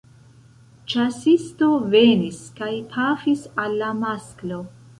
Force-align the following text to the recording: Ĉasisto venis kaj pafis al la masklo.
Ĉasisto 0.93 1.67
venis 1.93 2.39
kaj 2.61 2.73
pafis 2.97 3.47
al 3.67 3.79
la 3.85 3.95
masklo. 4.05 4.63